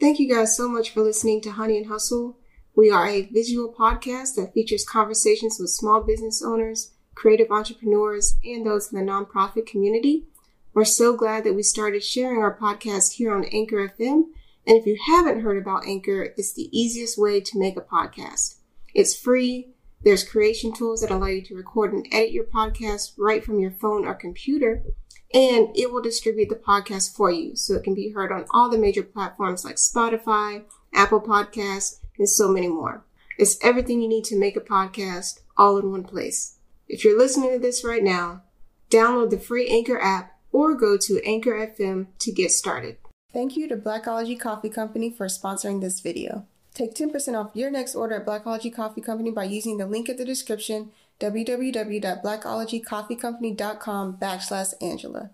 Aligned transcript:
Thank 0.00 0.18
you 0.18 0.34
guys 0.34 0.56
so 0.56 0.66
much 0.66 0.88
for 0.88 1.02
listening 1.02 1.42
to 1.42 1.50
Honey 1.50 1.76
and 1.76 1.88
Hustle. 1.88 2.38
We 2.74 2.90
are 2.90 3.06
a 3.06 3.26
visual 3.26 3.70
podcast 3.70 4.34
that 4.36 4.54
features 4.54 4.82
conversations 4.82 5.58
with 5.60 5.68
small 5.68 6.02
business 6.02 6.42
owners, 6.42 6.92
creative 7.14 7.50
entrepreneurs, 7.50 8.38
and 8.42 8.64
those 8.64 8.90
in 8.90 8.98
the 8.98 9.04
nonprofit 9.04 9.66
community. 9.66 10.24
We're 10.72 10.86
so 10.86 11.14
glad 11.14 11.44
that 11.44 11.52
we 11.52 11.62
started 11.62 12.02
sharing 12.02 12.40
our 12.40 12.56
podcast 12.56 13.16
here 13.16 13.34
on 13.34 13.44
Anchor 13.44 13.90
FM. 13.90 14.22
And 14.66 14.78
if 14.78 14.86
you 14.86 14.96
haven't 15.06 15.42
heard 15.42 15.58
about 15.58 15.86
Anchor, 15.86 16.32
it's 16.34 16.54
the 16.54 16.70
easiest 16.72 17.18
way 17.18 17.42
to 17.42 17.58
make 17.58 17.76
a 17.76 17.82
podcast. 17.82 18.54
It's 18.94 19.14
free. 19.14 19.74
There's 20.02 20.24
creation 20.24 20.72
tools 20.72 21.02
that 21.02 21.10
allow 21.10 21.26
you 21.26 21.42
to 21.42 21.54
record 21.54 21.92
and 21.92 22.06
edit 22.10 22.32
your 22.32 22.44
podcast 22.44 23.12
right 23.18 23.44
from 23.44 23.60
your 23.60 23.72
phone 23.72 24.06
or 24.06 24.14
computer 24.14 24.82
and 25.32 25.68
it 25.76 25.92
will 25.92 26.02
distribute 26.02 26.48
the 26.48 26.56
podcast 26.56 27.14
for 27.14 27.30
you 27.30 27.54
so 27.54 27.74
it 27.74 27.84
can 27.84 27.94
be 27.94 28.10
heard 28.10 28.32
on 28.32 28.46
all 28.50 28.68
the 28.68 28.78
major 28.78 29.02
platforms 29.02 29.64
like 29.64 29.76
Spotify, 29.76 30.64
Apple 30.92 31.20
Podcasts, 31.20 32.00
and 32.18 32.28
so 32.28 32.48
many 32.48 32.68
more. 32.68 33.04
It's 33.38 33.58
everything 33.62 34.02
you 34.02 34.08
need 34.08 34.24
to 34.24 34.38
make 34.38 34.56
a 34.56 34.60
podcast 34.60 35.40
all 35.56 35.78
in 35.78 35.90
one 35.90 36.04
place. 36.04 36.58
If 36.88 37.04
you're 37.04 37.18
listening 37.18 37.52
to 37.52 37.58
this 37.58 37.84
right 37.84 38.02
now, 38.02 38.42
download 38.90 39.30
the 39.30 39.38
free 39.38 39.68
Anchor 39.68 40.00
app 40.00 40.36
or 40.52 40.74
go 40.74 40.96
to 40.96 41.24
Anchor 41.24 41.52
FM 41.52 42.08
to 42.18 42.32
get 42.32 42.50
started. 42.50 42.96
Thank 43.32 43.56
you 43.56 43.68
to 43.68 43.76
Blackology 43.76 44.38
Coffee 44.38 44.68
Company 44.68 45.10
for 45.10 45.26
sponsoring 45.26 45.80
this 45.80 46.00
video. 46.00 46.46
Take 46.74 46.94
10% 46.94 47.38
off 47.38 47.54
your 47.54 47.70
next 47.70 47.94
order 47.94 48.16
at 48.16 48.26
Blackology 48.26 48.74
Coffee 48.74 49.00
Company 49.00 49.30
by 49.30 49.44
using 49.44 49.78
the 49.78 49.86
link 49.86 50.08
in 50.08 50.16
the 50.16 50.24
description 50.24 50.90
www.blackologycoffeecompany.com 51.20 54.16
backslash 54.16 54.72
Angela. 54.80 55.30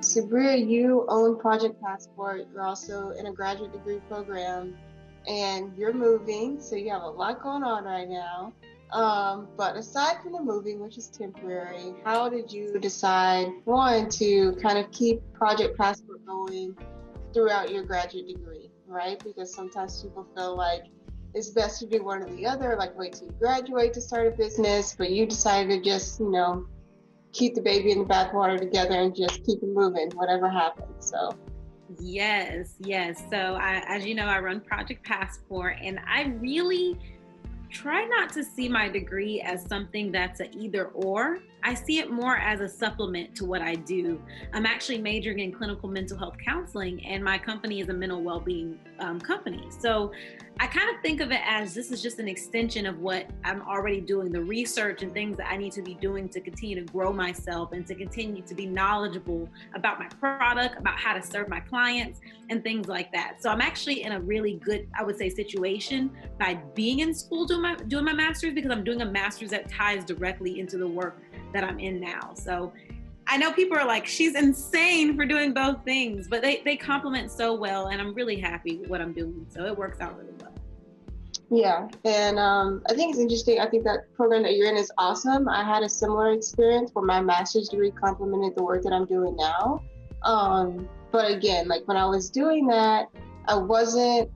Sabria, 0.00 0.68
you 0.68 1.06
own 1.08 1.38
Project 1.38 1.80
Passport. 1.82 2.46
You're 2.52 2.62
also 2.62 3.10
in 3.10 3.26
a 3.26 3.32
graduate 3.32 3.72
degree 3.72 4.00
program 4.08 4.76
and 5.26 5.76
you're 5.76 5.94
moving, 5.94 6.60
so 6.60 6.76
you 6.76 6.90
have 6.90 7.02
a 7.02 7.08
lot 7.08 7.42
going 7.42 7.62
on 7.62 7.84
right 7.84 8.08
now. 8.08 8.52
Um, 8.92 9.48
but 9.56 9.76
aside 9.76 10.22
from 10.22 10.32
the 10.32 10.42
moving, 10.42 10.78
which 10.78 10.98
is 10.98 11.08
temporary, 11.08 11.94
how 12.04 12.28
did 12.28 12.52
you 12.52 12.78
decide, 12.78 13.48
one, 13.64 14.08
to 14.10 14.52
kind 14.62 14.78
of 14.78 14.90
keep 14.92 15.20
Project 15.32 15.76
Passport 15.76 16.24
going 16.26 16.76
throughout 17.34 17.70
your 17.70 17.82
graduate 17.82 18.28
degree, 18.28 18.70
right? 18.86 19.22
Because 19.22 19.52
sometimes 19.52 20.02
people 20.02 20.26
feel 20.34 20.56
like 20.56 20.84
it's 21.34 21.50
best 21.50 21.80
to 21.80 21.86
do 21.86 22.02
one 22.04 22.22
or 22.22 22.30
the 22.30 22.46
other, 22.46 22.76
like 22.78 22.96
wait 22.96 23.14
till 23.14 23.26
you 23.26 23.34
graduate 23.38 23.92
to 23.94 24.00
start 24.00 24.28
a 24.28 24.30
business, 24.30 24.94
but 24.96 25.10
you 25.10 25.26
decided 25.26 25.82
to 25.82 25.90
just, 25.90 26.20
you 26.20 26.30
know, 26.30 26.66
keep 27.32 27.54
the 27.54 27.60
baby 27.60 27.90
in 27.90 27.98
the 27.98 28.04
bathwater 28.04 28.58
together 28.58 28.94
and 28.94 29.14
just 29.14 29.44
keep 29.44 29.60
it 29.60 29.68
moving, 29.68 30.10
whatever 30.12 30.48
happens. 30.48 31.10
So 31.10 31.36
Yes, 32.00 32.74
yes. 32.78 33.22
So 33.30 33.36
I, 33.36 33.82
as 33.86 34.06
you 34.06 34.14
know, 34.14 34.26
I 34.26 34.38
run 34.40 34.60
Project 34.60 35.04
Passport 35.04 35.76
and 35.82 36.00
I 36.06 36.34
really 36.40 36.98
try 37.70 38.04
not 38.04 38.32
to 38.32 38.44
see 38.44 38.68
my 38.68 38.88
degree 38.88 39.40
as 39.40 39.66
something 39.66 40.12
that's 40.12 40.40
an 40.40 40.48
either 40.56 40.86
or. 40.86 41.40
I 41.66 41.72
see 41.72 41.98
it 41.98 42.10
more 42.10 42.36
as 42.36 42.60
a 42.60 42.68
supplement 42.68 43.34
to 43.36 43.46
what 43.46 43.62
I 43.62 43.74
do. 43.74 44.20
I'm 44.52 44.66
actually 44.66 44.98
majoring 44.98 45.40
in 45.40 45.50
clinical 45.50 45.88
mental 45.88 46.18
health 46.18 46.36
counseling, 46.44 47.04
and 47.06 47.24
my 47.24 47.38
company 47.38 47.80
is 47.80 47.88
a 47.88 47.94
mental 47.94 48.20
well 48.22 48.38
being 48.38 48.78
um, 48.98 49.18
company. 49.18 49.64
So 49.80 50.12
I 50.60 50.66
kind 50.66 50.94
of 50.94 51.00
think 51.00 51.22
of 51.22 51.32
it 51.32 51.40
as 51.44 51.72
this 51.74 51.90
is 51.90 52.02
just 52.02 52.18
an 52.18 52.28
extension 52.28 52.84
of 52.84 53.00
what 53.00 53.30
I'm 53.44 53.62
already 53.62 54.02
doing, 54.02 54.30
the 54.30 54.42
research 54.42 55.02
and 55.02 55.12
things 55.12 55.38
that 55.38 55.50
I 55.50 55.56
need 55.56 55.72
to 55.72 55.82
be 55.82 55.94
doing 55.94 56.28
to 56.28 56.40
continue 56.40 56.76
to 56.76 56.92
grow 56.92 57.14
myself 57.14 57.72
and 57.72 57.86
to 57.86 57.94
continue 57.94 58.42
to 58.42 58.54
be 58.54 58.66
knowledgeable 58.66 59.48
about 59.74 59.98
my 59.98 60.06
product, 60.20 60.78
about 60.78 60.98
how 60.98 61.14
to 61.14 61.22
serve 61.22 61.48
my 61.48 61.60
clients, 61.60 62.20
and 62.50 62.62
things 62.62 62.88
like 62.88 63.10
that. 63.12 63.42
So 63.42 63.48
I'm 63.48 63.62
actually 63.62 64.02
in 64.02 64.12
a 64.12 64.20
really 64.20 64.60
good, 64.62 64.86
I 64.98 65.02
would 65.02 65.16
say, 65.16 65.30
situation 65.30 66.10
by 66.38 66.60
being 66.74 67.00
in 67.00 67.14
school 67.14 67.46
doing 67.46 67.62
my 67.62 67.74
doing 67.74 68.04
my 68.04 68.12
master's 68.12 68.52
because 68.52 68.70
I'm 68.70 68.84
doing 68.84 69.00
a 69.00 69.06
master's 69.06 69.50
that 69.50 69.70
ties 69.70 70.04
directly 70.04 70.60
into 70.60 70.76
the 70.76 70.86
work 70.86 71.22
that 71.54 71.64
I'm 71.64 71.78
in 71.80 72.00
now. 72.00 72.34
So 72.34 72.72
I 73.26 73.38
know 73.38 73.52
people 73.52 73.78
are 73.78 73.86
like, 73.86 74.06
she's 74.06 74.34
insane 74.34 75.16
for 75.16 75.24
doing 75.24 75.54
both 75.54 75.82
things, 75.84 76.28
but 76.28 76.42
they, 76.42 76.60
they 76.64 76.76
complement 76.76 77.32
so 77.32 77.54
well. 77.54 77.86
And 77.86 78.00
I'm 78.00 78.12
really 78.12 78.38
happy 78.38 78.76
with 78.76 78.90
what 78.90 79.00
I'm 79.00 79.14
doing. 79.14 79.46
So 79.48 79.64
it 79.64 79.76
works 79.76 80.00
out 80.00 80.18
really 80.18 80.34
well. 80.40 80.52
Yeah. 81.50 81.88
And 82.04 82.38
um, 82.38 82.82
I 82.90 82.94
think 82.94 83.12
it's 83.12 83.20
interesting. 83.20 83.60
I 83.60 83.66
think 83.66 83.84
that 83.84 84.12
program 84.14 84.42
that 84.42 84.56
you're 84.56 84.68
in 84.68 84.76
is 84.76 84.90
awesome. 84.98 85.48
I 85.48 85.64
had 85.64 85.82
a 85.82 85.88
similar 85.88 86.32
experience 86.32 86.90
where 86.92 87.04
my 87.04 87.20
master's 87.20 87.68
degree 87.68 87.90
complemented 87.92 88.56
the 88.56 88.62
work 88.62 88.82
that 88.82 88.92
I'm 88.92 89.06
doing 89.06 89.36
now. 89.36 89.82
Um, 90.22 90.88
but 91.10 91.30
again, 91.30 91.68
like 91.68 91.86
when 91.86 91.96
I 91.96 92.06
was 92.06 92.28
doing 92.30 92.66
that, 92.68 93.08
I 93.46 93.56
wasn't 93.56 94.30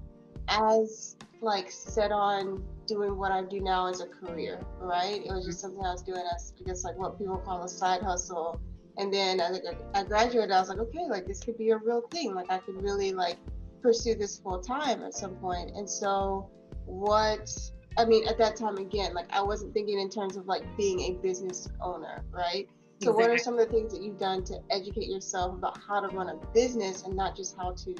as 0.48 1.16
like 1.40 1.70
set 1.70 2.12
on 2.12 2.62
doing 2.88 3.16
what 3.16 3.31
I 3.31 3.43
do 3.43 3.60
now 3.60 3.87
as 3.87 4.00
a 4.00 4.06
career, 4.06 4.60
right? 4.81 5.22
It 5.25 5.31
was 5.31 5.47
just 5.47 5.60
something 5.60 5.84
I 5.84 5.93
was 5.93 6.03
doing 6.03 6.25
as 6.34 6.54
I 6.60 6.65
guess 6.65 6.82
like 6.82 6.99
what 6.99 7.19
people 7.19 7.38
call 7.38 7.62
a 7.62 7.69
side 7.69 8.03
hustle. 8.03 8.60
And 8.97 9.15
then 9.15 9.41
I, 9.41 9.60
I 9.94 10.03
graduated, 10.03 10.50
I 10.50 10.59
was 10.59 10.69
like, 10.69 10.78
okay, 10.78 11.06
like 11.09 11.26
this 11.26 11.41
could 11.41 11.56
be 11.56 11.71
a 11.71 11.76
real 11.76 12.03
thing. 12.10 12.34
Like 12.34 12.50
I 12.50 12.59
could 12.59 12.82
really 12.82 13.12
like 13.12 13.37
pursue 13.81 14.16
this 14.16 14.41
full 14.41 14.60
time 14.60 15.03
at 15.03 15.15
some 15.15 15.37
point. 15.37 15.71
And 15.76 15.88
so 15.88 16.50
what 16.87 17.49
I 17.97 18.04
mean, 18.04 18.26
at 18.26 18.38
that 18.38 18.56
time 18.56 18.78
again, 18.78 19.15
like 19.15 19.26
I 19.32 19.43
wasn't 19.43 19.75
thinking 19.75 20.00
in 20.00 20.10
terms 20.10 20.37
of 20.37 20.47
like 20.47 20.65
being 20.76 21.00
a 21.00 21.12
business 21.22 21.69
owner, 21.81 22.25
right? 22.31 22.69
So, 23.00 23.10
exactly. 23.10 23.22
what 23.22 23.31
are 23.31 23.38
some 23.38 23.59
of 23.59 23.60
the 23.60 23.72
things 23.72 23.93
that 23.93 24.03
you've 24.03 24.19
done 24.19 24.43
to 24.44 24.59
educate 24.70 25.09
yourself 25.09 25.55
about 25.55 25.78
how 25.87 26.00
to 26.00 26.09
run 26.16 26.28
a 26.28 26.37
business 26.53 27.05
and 27.05 27.15
not 27.15 27.37
just 27.37 27.56
how 27.56 27.72
to 27.72 27.94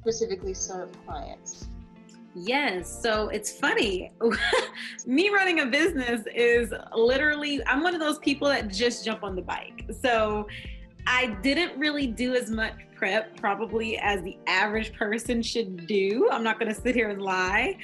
specifically 0.00 0.54
serve 0.54 0.90
clients? 1.06 1.68
Yes. 2.34 3.00
So 3.02 3.28
it's 3.28 3.52
funny. 3.52 4.12
Me 5.06 5.28
running 5.30 5.60
a 5.60 5.66
business 5.66 6.22
is 6.34 6.72
literally, 6.94 7.64
I'm 7.66 7.82
one 7.82 7.94
of 7.94 8.00
those 8.00 8.18
people 8.18 8.48
that 8.48 8.68
just 8.68 9.04
jump 9.04 9.22
on 9.22 9.36
the 9.36 9.42
bike. 9.42 9.88
So 10.02 10.48
I 11.06 11.36
didn't 11.42 11.78
really 11.78 12.06
do 12.06 12.34
as 12.34 12.50
much 12.50 12.74
prep 12.96 13.36
probably 13.36 13.98
as 13.98 14.22
the 14.22 14.36
average 14.46 14.92
person 14.94 15.42
should 15.42 15.86
do. 15.86 16.28
I'm 16.32 16.42
not 16.42 16.58
going 16.58 16.74
to 16.74 16.80
sit 16.80 16.94
here 16.94 17.10
and 17.10 17.22
lie. 17.22 17.76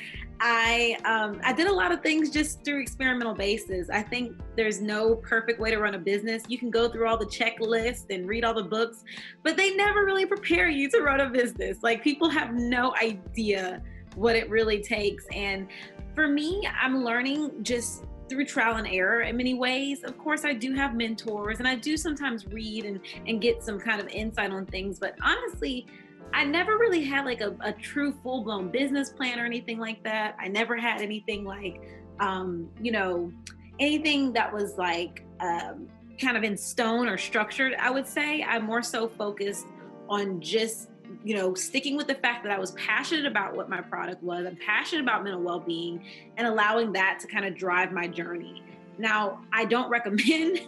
I 0.43 0.97
um, 1.05 1.39
I 1.45 1.53
did 1.53 1.67
a 1.67 1.73
lot 1.73 1.93
of 1.93 2.01
things 2.01 2.31
just 2.31 2.65
through 2.65 2.81
experimental 2.81 3.35
basis. 3.35 3.91
I 3.91 4.03
think 4.03 4.33
there's 4.57 4.81
no 4.81 5.17
perfect 5.17 5.61
way 5.61 5.71
to 5.71 5.79
run 5.79 5.95
a 5.95 5.99
business. 5.99 6.43
You 6.49 6.57
can 6.57 6.71
go 6.71 6.89
through 6.89 7.07
all 7.07 7.19
the 7.19 7.27
checklists 7.27 8.07
and 8.09 8.27
read 8.27 8.43
all 8.43 8.55
the 8.55 8.63
books, 8.63 9.05
but 9.43 9.59
they 9.59 9.77
never 9.77 10.07
really 10.07 10.25
prepare 10.25 10.71
you 10.71 10.89
to 10.93 11.03
run 11.03 11.21
a 11.21 11.29
business. 11.29 11.83
Like 11.83 12.03
people 12.03 12.31
have 12.31 12.55
no 12.55 12.95
idea 12.97 13.83
what 14.21 14.37
it 14.37 14.51
really 14.51 14.83
takes. 14.83 15.25
And 15.33 15.67
for 16.15 16.29
me, 16.29 16.69
I'm 16.81 17.03
learning 17.03 17.63
just 17.63 18.05
through 18.29 18.45
trial 18.45 18.77
and 18.77 18.87
error 18.87 19.23
in 19.23 19.37
many 19.37 19.55
ways. 19.55 20.05
Of 20.05 20.19
course, 20.19 20.45
I 20.45 20.53
do 20.53 20.75
have 20.75 20.95
mentors 20.95 21.59
and 21.59 21.67
I 21.67 21.75
do 21.75 21.97
sometimes 21.97 22.47
read 22.47 22.85
and, 22.85 23.01
and 23.27 23.41
get 23.41 23.63
some 23.63 23.81
kind 23.81 23.99
of 23.99 24.09
insight 24.09 24.53
on 24.53 24.67
things. 24.67 24.99
But 24.99 25.17
honestly, 25.23 25.87
I 26.35 26.45
never 26.45 26.77
really 26.77 27.03
had 27.03 27.25
like 27.25 27.41
a, 27.41 27.57
a 27.61 27.73
true 27.73 28.13
full 28.23 28.45
blown 28.45 28.71
business 28.71 29.11
plan 29.11 29.41
or 29.41 29.47
anything 29.47 29.79
like 29.79 30.05
that. 30.05 30.37
I 30.39 30.49
never 30.49 30.77
had 30.77 31.01
anything 31.01 31.45
like, 31.45 31.81
um, 32.21 32.69
you 32.81 32.93
know, 32.93 33.33
anything 33.81 34.35
that 34.35 34.53
was 34.53 34.77
like 34.77 35.25
um, 35.41 35.89
kind 36.21 36.37
of 36.37 36.45
in 36.45 36.59
stone 36.59 37.09
or 37.09 37.17
structured, 37.17 37.75
I 37.81 37.91
would 37.91 38.07
say. 38.07 38.43
I'm 38.43 38.67
more 38.67 38.83
so 38.83 39.09
focused 39.09 39.67
on 40.11 40.43
just 40.43 40.90
you 41.25 41.37
know, 41.37 41.55
sticking 41.55 41.97
with 41.97 42.07
the 42.07 42.15
fact 42.15 42.43
that 42.45 42.53
I 42.53 42.59
was 42.59 42.73
passionate 42.73 43.27
about 43.27 43.55
what 43.55 43.69
my 43.69 43.81
product 43.81 44.23
was, 44.23 44.47
I'm 44.47 44.57
passionate 44.57 45.03
about 45.03 45.25
mental 45.25 45.43
well 45.43 45.61
being, 45.61 46.05
and 46.37 46.47
allowing 46.47 46.93
that 46.93 47.19
to 47.21 47.27
kind 47.27 47.45
of 47.45 47.57
drive 47.57 47.93
my 47.93 48.07
journey. 48.07 48.63
Now, 48.99 49.41
I 49.53 49.65
don't 49.65 49.89
recommend, 49.91 50.61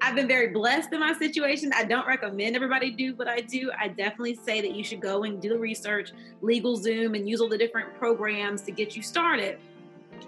I've 0.00 0.14
been 0.14 0.28
very 0.28 0.48
blessed 0.48 0.92
in 0.92 1.00
my 1.00 1.12
situation. 1.14 1.72
I 1.74 1.84
don't 1.84 2.06
recommend 2.06 2.56
everybody 2.56 2.90
do 2.90 3.14
what 3.14 3.28
I 3.28 3.40
do. 3.40 3.70
I 3.78 3.88
definitely 3.88 4.38
say 4.42 4.60
that 4.60 4.72
you 4.72 4.84
should 4.84 5.00
go 5.00 5.24
and 5.24 5.40
do 5.40 5.50
the 5.50 5.58
research, 5.58 6.12
LegalZoom, 6.42 7.16
and 7.16 7.28
use 7.28 7.40
all 7.40 7.48
the 7.48 7.58
different 7.58 7.94
programs 7.98 8.62
to 8.62 8.72
get 8.72 8.96
you 8.96 9.02
started. 9.02 9.58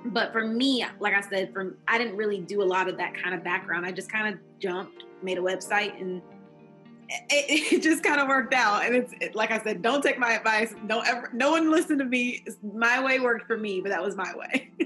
But 0.07 0.33
for 0.33 0.47
me, 0.47 0.85
like 1.01 1.15
I 1.15 1.21
said, 1.21 1.53
from 1.53 1.77
I 1.89 1.99
didn't 1.99 2.17
really 2.17 2.41
do 2.41 2.63
a 2.63 2.65
lot 2.65 2.89
of 2.89 2.97
that 2.99 3.15
kind 3.15 3.35
of 3.35 3.45
background. 3.45 3.87
I 3.87 3.93
just 3.93 4.11
kind 4.11 4.35
of 4.35 4.41
jumped 4.59 5.05
made 5.23 5.39
a 5.39 5.41
website 5.41 5.99
and 6.01 6.21
it, 7.31 7.73
it 7.73 7.83
just 7.83 8.03
kind 8.03 8.21
of 8.21 8.29
worked 8.29 8.55
out. 8.55 8.85
And 8.85 8.95
it's 8.95 9.15
it, 9.21 9.35
like 9.35 9.51
I 9.51 9.63
said, 9.63 9.83
don't 9.83 10.03
take 10.03 10.19
my 10.19 10.33
advice. 10.33 10.75
Don't 10.87 11.07
ever, 11.07 11.31
no 11.33 11.51
one 11.51 11.71
listen 11.71 11.99
to 11.99 12.05
me. 12.05 12.45
My 12.63 13.05
way 13.05 13.21
worked 13.21 13.47
for 13.47 13.57
me, 13.57 13.81
but 13.81 13.91
that 13.91 14.03
was 14.03 14.17
my 14.17 14.35
way. 14.35 14.71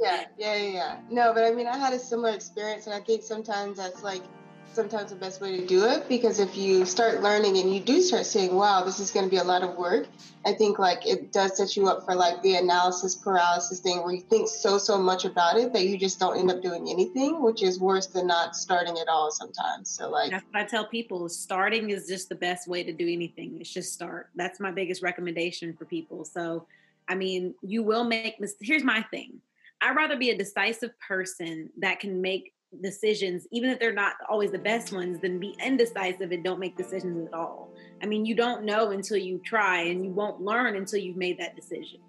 yeah, 0.00 0.24
yeah, 0.38 0.56
yeah. 0.56 0.96
No, 1.10 1.32
but 1.32 1.44
I 1.44 1.50
mean, 1.52 1.66
I 1.66 1.76
had 1.76 1.92
a 1.92 1.98
similar 1.98 2.30
experience, 2.30 2.86
and 2.86 2.94
I 2.94 3.00
think 3.00 3.22
sometimes 3.22 3.78
that's 3.78 4.02
like 4.02 4.22
sometimes 4.72 5.10
the 5.10 5.16
best 5.16 5.40
way 5.40 5.56
to 5.56 5.66
do 5.66 5.84
it 5.84 6.08
because 6.08 6.38
if 6.38 6.56
you 6.56 6.84
start 6.84 7.22
learning 7.22 7.58
and 7.58 7.74
you 7.74 7.80
do 7.80 8.00
start 8.00 8.24
saying, 8.24 8.54
wow, 8.54 8.84
this 8.84 9.00
is 9.00 9.10
going 9.10 9.24
to 9.26 9.30
be 9.30 9.38
a 9.38 9.44
lot 9.44 9.62
of 9.62 9.76
work, 9.76 10.06
I 10.46 10.52
think 10.52 10.78
like 10.78 11.06
it 11.06 11.32
does 11.32 11.56
set 11.56 11.76
you 11.76 11.88
up 11.88 12.04
for 12.04 12.14
like 12.14 12.40
the 12.42 12.56
analysis 12.56 13.16
paralysis 13.16 13.80
thing 13.80 14.02
where 14.02 14.14
you 14.14 14.20
think 14.20 14.48
so, 14.48 14.78
so 14.78 14.96
much 14.96 15.24
about 15.24 15.56
it 15.56 15.72
that 15.72 15.86
you 15.86 15.98
just 15.98 16.18
don't 16.18 16.38
end 16.38 16.50
up 16.50 16.62
doing 16.62 16.88
anything, 16.88 17.42
which 17.42 17.62
is 17.62 17.80
worse 17.80 18.06
than 18.06 18.26
not 18.26 18.56
starting 18.56 18.98
at 18.98 19.08
all 19.08 19.30
sometimes. 19.30 19.90
So, 19.90 20.08
like, 20.08 20.30
that's 20.30 20.44
what 20.50 20.62
I 20.62 20.64
tell 20.64 20.86
people 20.86 21.28
starting 21.28 21.90
is 21.90 22.06
just 22.06 22.28
the 22.28 22.34
best 22.34 22.68
way 22.68 22.82
to 22.82 22.92
do 22.92 23.08
anything. 23.08 23.58
It's 23.60 23.72
just 23.72 23.92
start. 23.92 24.30
That's 24.34 24.60
my 24.60 24.70
biggest 24.70 25.02
recommendation 25.02 25.74
for 25.74 25.84
people. 25.84 26.24
So, 26.24 26.66
I 27.08 27.16
mean, 27.16 27.54
you 27.62 27.82
will 27.82 28.04
make 28.04 28.40
mistakes. 28.40 28.68
Here's 28.68 28.84
my 28.84 29.02
thing. 29.10 29.40
I'd 29.82 29.96
rather 29.96 30.16
be 30.16 30.30
a 30.30 30.36
decisive 30.36 30.98
person 31.00 31.70
that 31.78 32.00
can 32.00 32.20
make 32.20 32.52
decisions, 32.82 33.46
even 33.50 33.70
if 33.70 33.78
they're 33.78 33.92
not 33.92 34.14
always 34.28 34.50
the 34.50 34.58
best 34.58 34.92
ones, 34.92 35.18
then 35.20 35.38
be 35.38 35.56
indecisive 35.64 36.30
and 36.30 36.44
don't 36.44 36.60
make 36.60 36.76
decisions 36.76 37.26
at 37.26 37.34
all. 37.34 37.72
I 38.02 38.06
mean, 38.06 38.24
you 38.24 38.34
don't 38.34 38.64
know 38.64 38.90
until 38.90 39.16
you 39.16 39.40
try, 39.44 39.82
and 39.82 40.04
you 40.04 40.10
won't 40.10 40.40
learn 40.40 40.76
until 40.76 40.98
you've 41.00 41.16
made 41.16 41.38
that 41.38 41.56
decision. 41.56 42.00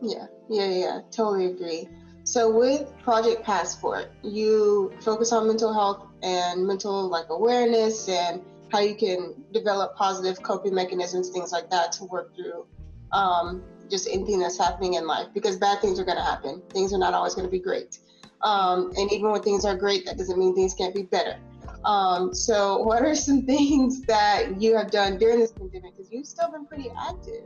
Yeah, 0.00 0.26
yeah, 0.48 0.68
yeah, 0.68 1.00
totally 1.10 1.46
agree. 1.46 1.88
So 2.24 2.50
with 2.50 2.92
Project 3.02 3.44
Passport, 3.44 4.10
you 4.22 4.92
focus 5.00 5.32
on 5.32 5.46
mental 5.46 5.72
health 5.72 6.06
and 6.22 6.66
mental 6.66 7.08
like 7.08 7.26
awareness 7.30 8.08
and 8.08 8.42
how 8.70 8.80
you 8.80 8.94
can 8.94 9.34
develop 9.52 9.96
positive 9.96 10.42
coping 10.42 10.74
mechanisms, 10.74 11.30
things 11.30 11.52
like 11.52 11.68
that, 11.70 11.92
to 11.92 12.04
work 12.04 12.34
through 12.34 12.66
um, 13.12 13.62
just 13.90 14.08
anything 14.08 14.38
that's 14.38 14.56
happening 14.56 14.94
in 14.94 15.06
life. 15.06 15.26
Because 15.34 15.56
bad 15.56 15.80
things 15.80 16.00
are 16.00 16.04
going 16.04 16.16
to 16.16 16.24
happen. 16.24 16.62
Things 16.70 16.92
are 16.92 16.98
not 16.98 17.12
always 17.12 17.34
going 17.34 17.46
to 17.46 17.50
be 17.50 17.58
great. 17.58 17.98
Um, 18.42 18.92
and 18.96 19.12
even 19.12 19.30
when 19.30 19.42
things 19.42 19.64
are 19.64 19.76
great, 19.76 20.04
that 20.06 20.18
doesn't 20.18 20.38
mean 20.38 20.54
things 20.54 20.74
can't 20.74 20.94
be 20.94 21.02
better. 21.02 21.38
Um, 21.84 22.34
so, 22.34 22.78
what 22.78 23.02
are 23.02 23.14
some 23.14 23.42
things 23.46 24.02
that 24.02 24.60
you 24.60 24.76
have 24.76 24.90
done 24.90 25.18
during 25.18 25.38
this 25.38 25.52
pandemic? 25.52 25.96
Because 25.96 26.12
you've 26.12 26.26
still 26.26 26.50
been 26.50 26.66
pretty 26.66 26.90
active, 26.98 27.44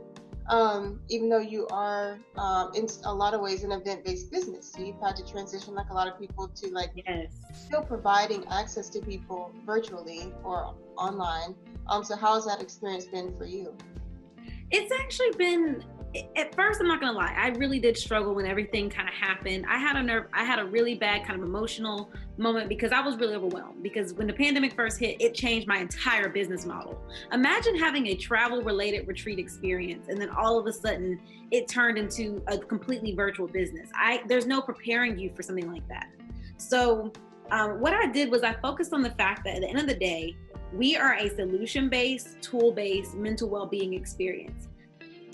um, 0.49 0.99
even 1.09 1.29
though 1.29 1.39
you 1.39 1.67
are 1.67 2.19
um, 2.37 2.71
in 2.75 2.87
a 3.05 3.13
lot 3.13 3.33
of 3.33 3.41
ways 3.41 3.63
an 3.63 3.71
event-based 3.71 4.31
business. 4.31 4.71
So 4.71 4.81
you've 4.81 4.99
had 5.01 5.15
to 5.17 5.25
transition, 5.25 5.73
like 5.73 5.89
a 5.89 5.93
lot 5.93 6.07
of 6.07 6.19
people, 6.19 6.47
to 6.47 6.69
like 6.69 6.91
yes. 6.95 7.31
still 7.53 7.81
providing 7.81 8.45
access 8.47 8.89
to 8.89 9.01
people 9.01 9.51
virtually 9.65 10.33
or 10.43 10.75
online. 10.97 11.55
Um, 11.87 12.03
so, 12.03 12.15
how 12.15 12.35
has 12.35 12.45
that 12.45 12.61
experience 12.61 13.05
been 13.05 13.35
for 13.35 13.45
you? 13.45 13.75
It's 14.69 14.91
actually 14.99 15.31
been 15.37 15.83
at 16.35 16.55
first 16.55 16.79
i'm 16.79 16.87
not 16.87 17.01
gonna 17.01 17.17
lie 17.17 17.33
i 17.37 17.49
really 17.57 17.79
did 17.79 17.97
struggle 17.97 18.33
when 18.33 18.45
everything 18.45 18.89
kind 18.89 19.07
of 19.07 19.13
happened. 19.13 19.65
I 19.69 19.77
had 19.77 19.95
a 19.95 20.03
nerve 20.03 20.25
i 20.33 20.43
had 20.43 20.59
a 20.59 20.65
really 20.65 20.95
bad 20.95 21.25
kind 21.25 21.39
of 21.39 21.45
emotional 21.45 22.09
moment 22.37 22.69
because 22.69 22.91
i 22.91 23.01
was 23.01 23.17
really 23.17 23.35
overwhelmed 23.35 23.83
because 23.83 24.13
when 24.13 24.27
the 24.27 24.33
pandemic 24.33 24.73
first 24.73 24.99
hit 24.99 25.21
it 25.21 25.33
changed 25.33 25.67
my 25.67 25.77
entire 25.77 26.29
business 26.29 26.65
model. 26.65 26.99
Imagine 27.33 27.75
having 27.77 28.07
a 28.07 28.15
travel 28.15 28.61
related 28.61 29.07
retreat 29.07 29.37
experience 29.39 30.07
and 30.07 30.19
then 30.19 30.29
all 30.29 30.57
of 30.57 30.65
a 30.67 30.73
sudden 30.73 31.19
it 31.51 31.67
turned 31.67 31.97
into 31.97 32.41
a 32.47 32.57
completely 32.57 33.13
virtual 33.13 33.47
business. 33.47 33.89
I 33.93 34.23
there's 34.27 34.45
no 34.45 34.61
preparing 34.61 35.19
you 35.19 35.31
for 35.35 35.43
something 35.43 35.71
like 35.71 35.87
that. 35.89 36.09
So 36.57 37.11
um, 37.51 37.79
what 37.79 37.93
i 37.93 38.07
did 38.07 38.31
was 38.31 38.43
i 38.43 38.53
focused 38.61 38.93
on 38.93 39.01
the 39.01 39.11
fact 39.11 39.43
that 39.45 39.55
at 39.55 39.61
the 39.61 39.69
end 39.69 39.79
of 39.79 39.87
the 39.87 39.95
day 39.95 40.35
we 40.73 40.97
are 40.97 41.13
a 41.15 41.29
solution 41.29 41.87
based 41.89 42.41
tool 42.41 42.71
based 42.71 43.15
mental 43.15 43.47
well-being 43.47 43.93
experience 43.93 44.67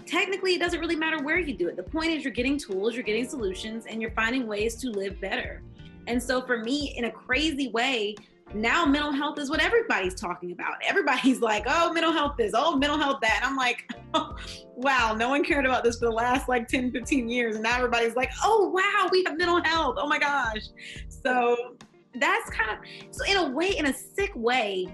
technically 0.05 0.55
it 0.55 0.59
doesn't 0.59 0.79
really 0.79 0.95
matter 0.95 1.23
where 1.23 1.39
you 1.39 1.53
do 1.53 1.67
it. 1.67 1.75
The 1.75 1.83
point 1.83 2.11
is 2.11 2.23
you're 2.23 2.33
getting 2.33 2.57
tools, 2.57 2.95
you're 2.95 3.03
getting 3.03 3.27
solutions, 3.27 3.85
and 3.87 4.01
you're 4.01 4.11
finding 4.11 4.47
ways 4.47 4.75
to 4.77 4.89
live 4.89 5.19
better. 5.19 5.61
And 6.07 6.21
so 6.21 6.41
for 6.41 6.59
me, 6.59 6.93
in 6.97 7.05
a 7.05 7.11
crazy 7.11 7.69
way, 7.69 8.15
now 8.53 8.85
mental 8.85 9.11
health 9.11 9.39
is 9.39 9.49
what 9.49 9.61
everybody's 9.61 10.13
talking 10.13 10.51
about. 10.51 10.75
Everybody's 10.87 11.41
like, 11.41 11.63
oh, 11.67 11.91
mental 11.93 12.11
health 12.11 12.35
this, 12.37 12.51
oh, 12.53 12.75
mental 12.75 12.97
health 12.97 13.19
that. 13.21 13.41
And 13.41 13.45
I'm 13.45 13.55
like, 13.55 13.91
oh, 14.13 14.35
wow, 14.75 15.15
no 15.17 15.29
one 15.29 15.43
cared 15.43 15.65
about 15.65 15.83
this 15.83 15.99
for 15.99 16.05
the 16.05 16.11
last 16.11 16.47
like 16.47 16.67
10, 16.67 16.91
15 16.91 17.29
years. 17.29 17.55
And 17.55 17.63
now 17.63 17.77
everybody's 17.77 18.15
like, 18.15 18.31
oh, 18.43 18.69
wow, 18.69 19.09
we 19.11 19.23
have 19.25 19.37
mental 19.37 19.63
health. 19.63 19.95
Oh 19.97 20.07
my 20.07 20.19
gosh. 20.19 20.61
So 21.07 21.75
that's 22.15 22.49
kind 22.49 22.71
of, 22.71 22.77
so 23.15 23.25
in 23.25 23.37
a 23.37 23.49
way, 23.49 23.75
in 23.77 23.87
a 23.87 23.93
sick 23.93 24.31
way, 24.35 24.87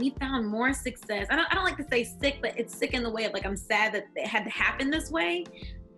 we 0.00 0.10
found 0.18 0.46
more 0.46 0.72
success. 0.72 1.26
I 1.30 1.36
don't, 1.36 1.46
I 1.50 1.54
don't 1.54 1.64
like 1.64 1.76
to 1.76 1.86
say 1.88 2.04
sick, 2.04 2.38
but 2.40 2.58
it's 2.58 2.74
sick 2.74 2.94
in 2.94 3.02
the 3.02 3.10
way 3.10 3.24
of 3.24 3.32
like 3.32 3.46
I'm 3.46 3.56
sad 3.56 3.92
that 3.94 4.06
it 4.16 4.26
had 4.26 4.44
to 4.44 4.50
happen 4.50 4.90
this 4.90 5.10
way. 5.10 5.44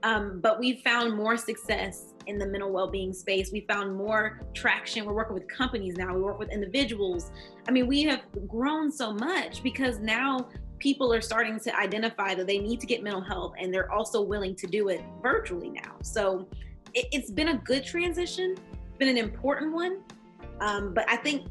Um, 0.02 0.40
but 0.40 0.58
we 0.58 0.82
found 0.82 1.16
more 1.16 1.36
success 1.36 2.14
in 2.26 2.36
the 2.36 2.46
mental 2.46 2.70
well-being 2.70 3.12
space. 3.12 3.52
We 3.52 3.60
found 3.68 3.94
more 3.94 4.40
traction. 4.52 5.04
We're 5.04 5.12
working 5.12 5.34
with 5.34 5.46
companies 5.46 5.96
now. 5.96 6.12
We 6.14 6.20
work 6.20 6.40
with 6.40 6.50
individuals. 6.50 7.30
I 7.68 7.70
mean, 7.70 7.86
we 7.86 8.02
have 8.04 8.22
grown 8.48 8.90
so 8.90 9.12
much 9.12 9.62
because 9.62 10.00
now 10.00 10.48
people 10.80 11.12
are 11.12 11.20
starting 11.20 11.60
to 11.60 11.78
identify 11.78 12.34
that 12.34 12.48
they 12.48 12.58
need 12.58 12.80
to 12.80 12.86
get 12.86 13.04
mental 13.04 13.22
health, 13.22 13.54
and 13.60 13.72
they're 13.72 13.90
also 13.92 14.20
willing 14.20 14.56
to 14.56 14.66
do 14.66 14.88
it 14.88 15.00
virtually 15.22 15.70
now. 15.70 15.94
So 16.02 16.48
it, 16.94 17.14
has 17.14 17.30
been 17.30 17.48
a 17.48 17.58
good 17.58 17.84
transition. 17.84 18.56
Been 18.98 19.08
an 19.08 19.18
important 19.18 19.72
one. 19.72 19.98
Um, 20.60 20.92
but 20.92 21.08
I 21.08 21.16
think 21.16 21.46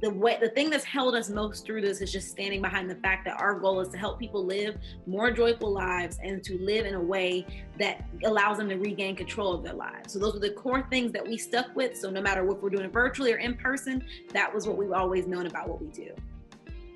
the 0.00 0.10
way 0.10 0.36
the 0.40 0.48
thing 0.48 0.68
that's 0.68 0.84
held 0.84 1.14
us 1.14 1.30
most 1.30 1.64
through 1.64 1.80
this 1.80 2.00
is 2.00 2.12
just 2.12 2.28
standing 2.28 2.60
behind 2.60 2.90
the 2.90 2.96
fact 2.96 3.24
that 3.24 3.40
our 3.40 3.58
goal 3.58 3.80
is 3.80 3.88
to 3.88 3.96
help 3.96 4.18
people 4.18 4.44
live 4.44 4.76
more 5.06 5.30
joyful 5.30 5.72
lives 5.72 6.18
and 6.22 6.42
to 6.42 6.58
live 6.58 6.86
in 6.86 6.94
a 6.94 7.00
way 7.00 7.46
that 7.78 8.04
allows 8.24 8.58
them 8.58 8.68
to 8.68 8.76
regain 8.76 9.14
control 9.14 9.54
of 9.54 9.62
their 9.62 9.74
lives. 9.74 10.12
So 10.12 10.18
those 10.18 10.34
are 10.34 10.40
the 10.40 10.50
core 10.50 10.86
things 10.90 11.12
that 11.12 11.26
we 11.26 11.38
stuck 11.38 11.74
with. 11.76 11.96
So 11.96 12.10
no 12.10 12.20
matter 12.20 12.44
what 12.44 12.62
we're 12.62 12.70
doing 12.70 12.90
virtually 12.90 13.32
or 13.32 13.36
in 13.36 13.54
person, 13.54 14.04
that 14.32 14.52
was 14.52 14.66
what 14.66 14.76
we've 14.76 14.92
always 14.92 15.26
known 15.26 15.46
about 15.46 15.68
what 15.68 15.80
we 15.80 15.88
do. 15.88 16.10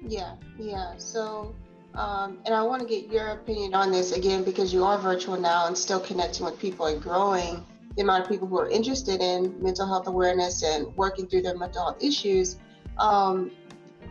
Yeah, 0.07 0.35
yeah. 0.59 0.95
So 0.97 1.55
um, 1.95 2.39
and 2.47 2.55
I 2.55 2.63
want 2.63 2.83
to 2.83 2.89
get 2.89 3.11
your 3.13 3.31
opinion 3.31 3.75
on 3.75 3.91
this 3.91 4.13
again 4.13 4.45
because 4.45 4.73
you 4.73 4.85
are 4.85 4.99
virtual 4.99 5.39
now 5.39 5.67
and 5.67 5.77
still 5.77 6.01
connecting 6.01 6.45
with 6.45 6.59
people 6.59 6.87
and 6.87 7.03
growing 7.03 7.65
the 7.97 8.03
amount 8.03 8.25
of 8.25 8.31
people 8.31 8.47
who 8.47 8.59
are 8.59 8.69
interested 8.69 9.21
in 9.21 9.61
mental 9.61 9.87
health 9.87 10.07
awareness 10.07 10.63
and 10.63 10.87
working 10.97 11.27
through 11.27 11.43
their 11.43 11.57
mental 11.57 11.83
health 11.83 12.03
issues 12.03 12.57
um, 13.01 13.51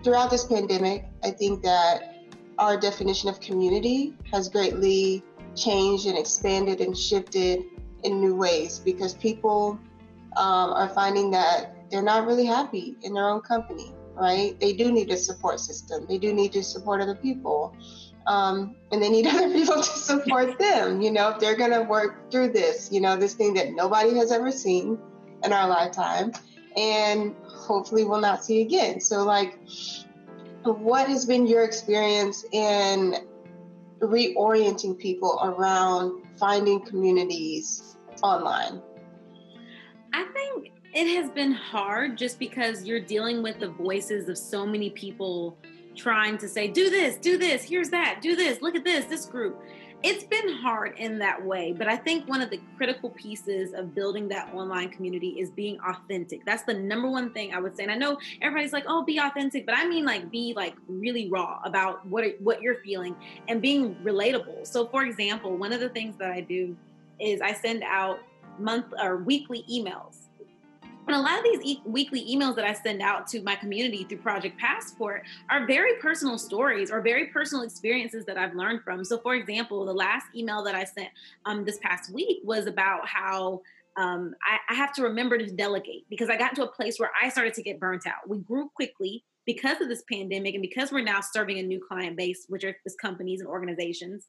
throughout 0.04 0.30
this 0.30 0.46
pandemic, 0.46 1.06
I 1.24 1.32
think 1.32 1.64
that 1.64 2.16
our 2.58 2.78
definition 2.78 3.30
of 3.30 3.40
community 3.40 4.14
has 4.32 4.50
greatly 4.50 5.24
changed 5.56 6.06
and 6.08 6.18
expanded 6.18 6.82
and 6.82 6.98
shifted 6.98 7.64
in 8.04 8.20
new 8.20 8.36
ways 8.36 8.80
because 8.80 9.14
people 9.14 9.80
um, 10.38 10.72
are 10.72 10.90
finding 10.90 11.32
that 11.32 11.76
they're 11.90 12.04
not 12.04 12.26
really 12.28 12.46
happy 12.46 12.98
in 13.02 13.14
their 13.14 13.30
own 13.30 13.42
company, 13.42 13.94
right? 14.16 14.60
They 14.60 14.74
do 14.74 14.92
need 14.92 15.10
a 15.12 15.18
support 15.18 15.60
system, 15.60 16.06
they 16.08 16.18
do 16.18 16.34
need 16.34 16.52
to 16.54 16.64
support 16.64 17.02
other 17.02 17.16
people. 17.16 17.76
Um, 18.28 18.76
and 18.92 19.02
they 19.02 19.10
need 19.10 19.26
other 19.28 19.50
people 19.50 19.78
to 19.78 19.84
support 19.84 20.60
them. 20.60 21.02
You 21.02 21.12
know, 21.12 21.30
if 21.30 21.40
they're 21.40 21.56
going 21.56 21.72
to 21.72 21.82
work 21.82 22.30
through 22.30 22.50
this, 22.50 22.90
you 22.92 23.02
know, 23.02 23.16
this 23.16 23.34
thing 23.34 23.54
that 23.56 23.74
nobody 23.74 24.16
has 24.18 24.32
ever 24.32 24.52
seen 24.52 25.00
in 25.44 25.54
our 25.54 25.68
lifetime, 25.68 26.34
and 26.76 27.36
hopefully 27.44 28.04
we'll 28.04 28.22
not 28.22 28.44
see 28.44 28.62
again. 28.62 29.00
So, 29.00 29.24
like, 29.24 29.60
what 30.64 31.08
has 31.08 31.26
been 31.26 31.48
your 31.48 31.64
experience 31.64 32.46
in 32.52 33.16
reorienting 34.00 34.98
people 34.98 35.40
around 35.44 36.24
finding 36.38 36.82
communities 36.82 37.98
online? 38.24 38.82
I 40.14 40.26
think 40.34 40.72
it 40.94 41.22
has 41.22 41.30
been 41.32 41.52
hard 41.52 42.18
just 42.18 42.40
because 42.40 42.86
you're 42.86 43.00
dealing 43.00 43.44
with 43.44 43.60
the 43.60 43.70
voices 43.70 44.28
of 44.28 44.38
so 44.38 44.66
many 44.66 44.90
people 44.90 45.58
trying 45.96 46.38
to 46.38 46.48
say, 46.48 46.68
do 46.68 46.90
this, 46.90 47.18
do 47.18 47.38
this, 47.38 47.64
here's 47.64 47.90
that, 47.90 48.20
do 48.22 48.36
this, 48.36 48.62
look 48.62 48.76
at 48.76 48.84
this, 48.84 49.06
this 49.06 49.26
group 49.26 49.62
it's 50.02 50.24
been 50.24 50.56
hard 50.56 50.98
in 50.98 51.20
that 51.20 51.44
way, 51.46 51.74
but 51.74 51.88
I 51.88 51.98
think 51.98 52.28
one 52.28 52.42
of 52.42 52.50
the 52.50 52.60
critical 52.78 53.10
pieces 53.10 53.74
of 53.74 53.94
building 53.94 54.30
that 54.30 54.54
online 54.54 54.90
community 54.90 55.40
is 55.40 55.50
being 55.50 55.78
authentic. 55.82 56.46
That's 56.46 56.64
the 56.64 56.74
number 56.74 57.10
one 57.10 57.34
thing 57.34 57.54
I 57.54 57.60
would 57.60 57.76
say. 57.76 57.84
And 57.84 57.92
I 57.92 57.96
know 57.96 58.18
everybody's 58.42 58.72
like, 58.72 58.86
"Oh, 58.88 59.04
be 59.04 59.18
authentic," 59.18 59.66
but 59.66 59.76
I 59.76 59.86
mean 59.88 60.06
like 60.06 60.32
be 60.32 60.54
like 60.56 60.76
really 60.88 61.30
raw 61.30 61.60
about 61.66 62.06
what 62.08 62.24
what 62.40 62.62
you're 62.62 62.82
feeling 62.82 63.16
and 63.50 63.62
being 63.62 63.96
relatable. 63.96 64.66
So, 64.66 64.88
for 64.88 65.04
example, 65.04 65.58
one 65.58 65.74
of 65.74 65.82
the 65.82 65.90
things 65.90 66.16
that 66.18 66.32
I 66.32 66.42
do 66.42 66.78
is 67.20 67.42
I 67.42 67.54
send 67.54 67.84
out 67.84 68.20
month 68.58 68.94
or 69.02 69.18
weekly 69.18 69.66
emails 69.70 70.29
and 71.10 71.18
a 71.18 71.22
lot 71.22 71.40
of 71.40 71.44
these 71.44 71.60
e- 71.64 71.82
weekly 71.86 72.24
emails 72.24 72.56
that 72.56 72.66
I 72.66 72.74
send 72.74 73.02
out 73.02 73.26
to 73.30 73.42
my 73.42 73.56
community 73.56 74.04
through 74.04 74.20
Project 74.20 74.60
Passport 74.60 75.24
are 75.50 75.66
very 75.66 75.96
personal 75.96 76.38
stories 76.38 76.92
or 76.92 77.02
very 77.02 77.28
personal 77.28 77.64
experiences 77.64 78.26
that 78.26 78.38
I've 78.38 78.54
learned 78.54 78.84
from. 78.84 79.04
So, 79.04 79.18
for 79.18 79.34
example, 79.34 79.86
the 79.86 79.94
last 79.94 80.28
email 80.36 80.64
that 80.64 80.76
I 80.76 80.84
sent 80.84 81.10
um, 81.46 81.66
this 81.66 81.80
past 81.80 82.14
week 82.14 82.42
was 82.44 82.68
about 82.68 83.08
how 83.08 83.62
um, 83.98 84.36
I, 84.46 84.60
I 84.72 84.76
have 84.76 84.94
to 84.94 85.02
remember 85.02 85.40
to 85.40 85.48
delegate 85.48 86.06
because 86.12 86.30
I 86.30 86.38
got 86.38 86.54
to 86.56 86.64
a 86.64 86.72
place 86.72 87.00
where 87.00 87.10
I 87.20 87.30
started 87.30 87.56
to 87.56 87.64
get 87.64 87.80
burnt 87.80 88.06
out. 88.06 88.30
We 88.30 88.38
grew 88.38 88.70
quickly 88.76 89.24
because 89.48 89.82
of 89.82 89.90
this 89.90 90.04
pandemic 90.12 90.54
and 90.54 90.62
because 90.62 90.92
we're 90.92 91.04
now 91.04 91.22
serving 91.22 91.58
a 91.58 91.64
new 91.64 91.82
client 91.86 92.18
base, 92.18 92.46
which 92.50 92.64
are 92.64 92.76
these 92.86 92.96
companies 93.02 93.40
and 93.40 93.50
organizations. 93.50 94.28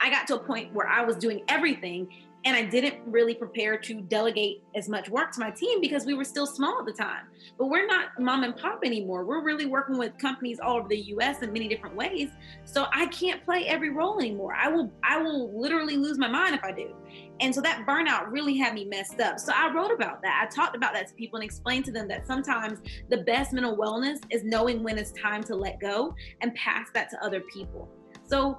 I 0.00 0.08
got 0.08 0.26
to 0.28 0.36
a 0.36 0.38
point 0.38 0.72
where 0.72 0.88
I 0.88 1.04
was 1.04 1.16
doing 1.16 1.42
everything 1.48 2.08
and 2.44 2.56
I 2.56 2.64
didn't 2.64 2.96
really 3.06 3.34
prepare 3.34 3.78
to 3.78 4.00
delegate 4.00 4.62
as 4.74 4.88
much 4.88 5.08
work 5.08 5.32
to 5.32 5.40
my 5.40 5.50
team 5.50 5.80
because 5.80 6.04
we 6.04 6.14
were 6.14 6.24
still 6.24 6.46
small 6.46 6.80
at 6.80 6.86
the 6.86 6.92
time. 6.92 7.26
But 7.56 7.66
we're 7.66 7.86
not 7.86 8.18
mom 8.18 8.42
and 8.42 8.56
pop 8.56 8.80
anymore. 8.84 9.24
We're 9.24 9.44
really 9.44 9.66
working 9.66 9.96
with 9.96 10.18
companies 10.18 10.58
all 10.58 10.78
over 10.78 10.88
the 10.88 11.00
US 11.14 11.42
in 11.42 11.52
many 11.52 11.68
different 11.68 11.94
ways. 11.94 12.30
So 12.64 12.86
I 12.92 13.06
can't 13.06 13.44
play 13.44 13.66
every 13.66 13.90
role 13.90 14.18
anymore. 14.18 14.54
I 14.54 14.68
will 14.68 14.90
I 15.04 15.18
will 15.18 15.58
literally 15.58 15.96
lose 15.96 16.18
my 16.18 16.28
mind 16.28 16.54
if 16.54 16.64
I 16.64 16.72
do. 16.72 16.94
And 17.40 17.54
so 17.54 17.60
that 17.60 17.84
burnout 17.86 18.30
really 18.30 18.56
had 18.56 18.74
me 18.74 18.84
messed 18.84 19.20
up. 19.20 19.38
So 19.38 19.52
I 19.54 19.72
wrote 19.72 19.92
about 19.92 20.22
that. 20.22 20.46
I 20.46 20.54
talked 20.54 20.76
about 20.76 20.94
that 20.94 21.08
to 21.08 21.14
people 21.14 21.38
and 21.38 21.44
explained 21.44 21.84
to 21.86 21.92
them 21.92 22.08
that 22.08 22.26
sometimes 22.26 22.80
the 23.08 23.18
best 23.18 23.52
mental 23.52 23.76
wellness 23.76 24.18
is 24.30 24.44
knowing 24.44 24.82
when 24.82 24.98
it's 24.98 25.12
time 25.12 25.42
to 25.44 25.54
let 25.54 25.80
go 25.80 26.14
and 26.40 26.54
pass 26.54 26.88
that 26.94 27.10
to 27.10 27.24
other 27.24 27.40
people. 27.40 27.88
So 28.24 28.58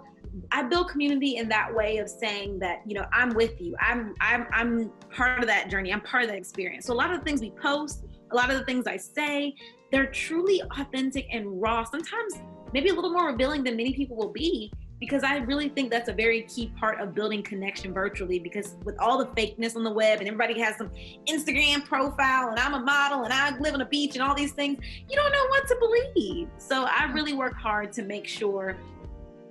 I 0.51 0.63
build 0.63 0.89
community 0.89 1.37
in 1.37 1.49
that 1.49 1.73
way 1.73 1.97
of 1.97 2.09
saying 2.09 2.59
that, 2.59 2.81
you 2.85 2.95
know, 2.95 3.05
I'm 3.11 3.33
with 3.33 3.59
you. 3.59 3.75
I'm 3.79 4.13
I'm 4.21 4.47
I'm 4.51 4.91
part 5.15 5.39
of 5.39 5.47
that 5.47 5.69
journey. 5.69 5.91
I'm 5.91 6.01
part 6.01 6.23
of 6.23 6.29
that 6.29 6.37
experience. 6.37 6.85
So 6.85 6.93
a 6.93 6.95
lot 6.95 7.11
of 7.11 7.19
the 7.19 7.25
things 7.25 7.41
we 7.41 7.51
post, 7.51 8.05
a 8.31 8.35
lot 8.35 8.49
of 8.51 8.57
the 8.57 8.65
things 8.65 8.87
I 8.87 8.97
say, 8.97 9.55
they're 9.91 10.07
truly 10.07 10.61
authentic 10.79 11.27
and 11.31 11.61
raw. 11.61 11.83
Sometimes 11.83 12.35
maybe 12.73 12.89
a 12.89 12.93
little 12.93 13.11
more 13.11 13.27
revealing 13.27 13.63
than 13.63 13.75
many 13.75 13.93
people 13.93 14.15
will 14.15 14.31
be 14.31 14.71
because 14.99 15.23
I 15.23 15.37
really 15.39 15.67
think 15.69 15.91
that's 15.91 16.07
a 16.07 16.13
very 16.13 16.43
key 16.43 16.71
part 16.79 17.01
of 17.01 17.13
building 17.13 17.43
connection 17.43 17.93
virtually. 17.93 18.39
Because 18.39 18.75
with 18.85 18.97
all 18.99 19.17
the 19.17 19.25
fakeness 19.27 19.75
on 19.75 19.83
the 19.83 19.91
web 19.91 20.19
and 20.19 20.27
everybody 20.27 20.59
has 20.61 20.77
some 20.77 20.89
Instagram 21.27 21.83
profile 21.83 22.49
and 22.49 22.59
I'm 22.59 22.73
a 22.73 22.79
model 22.79 23.23
and 23.23 23.33
I 23.33 23.57
live 23.59 23.73
on 23.73 23.81
a 23.81 23.85
beach 23.85 24.15
and 24.15 24.23
all 24.23 24.33
these 24.33 24.53
things, 24.53 24.83
you 25.09 25.15
don't 25.15 25.31
know 25.31 25.47
what 25.49 25.67
to 25.67 25.75
believe. 25.79 26.47
So 26.57 26.85
I 26.85 27.11
really 27.11 27.33
work 27.33 27.55
hard 27.55 27.91
to 27.93 28.03
make 28.03 28.27
sure 28.27 28.77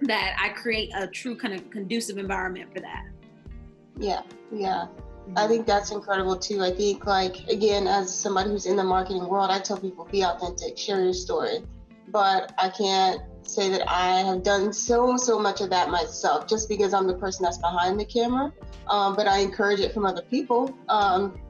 that 0.02 0.36
I 0.40 0.50
create 0.50 0.90
a 0.94 1.06
true 1.06 1.36
kind 1.36 1.54
of 1.54 1.70
conducive 1.70 2.18
environment 2.18 2.72
for 2.72 2.80
that. 2.80 3.04
Yeah, 3.98 4.22
yeah. 4.52 4.86
Mm-hmm. 5.22 5.38
I 5.38 5.46
think 5.46 5.66
that's 5.66 5.92
incredible 5.92 6.36
too. 6.36 6.62
I 6.62 6.72
think, 6.72 7.06
like, 7.06 7.48
again, 7.48 7.86
as 7.86 8.12
somebody 8.12 8.50
who's 8.50 8.66
in 8.66 8.76
the 8.76 8.84
marketing 8.84 9.28
world, 9.28 9.50
I 9.50 9.60
tell 9.60 9.78
people 9.78 10.04
be 10.10 10.22
authentic, 10.22 10.76
share 10.76 11.02
your 11.02 11.12
story. 11.12 11.58
But 12.08 12.52
I 12.58 12.68
can't 12.68 13.22
say 13.46 13.68
that 13.70 13.88
I 13.88 14.20
have 14.20 14.42
done 14.42 14.72
so, 14.72 15.16
so 15.16 15.38
much 15.38 15.60
of 15.60 15.70
that 15.70 15.90
myself 15.90 16.48
just 16.48 16.68
because 16.68 16.92
I'm 16.92 17.06
the 17.06 17.14
person 17.14 17.44
that's 17.44 17.58
behind 17.58 17.98
the 17.98 18.04
camera. 18.04 18.52
Um, 18.88 19.14
but 19.14 19.26
I 19.26 19.38
encourage 19.38 19.80
it 19.80 19.94
from 19.94 20.06
other 20.06 20.22
people. 20.22 20.76
Um, 20.88 21.40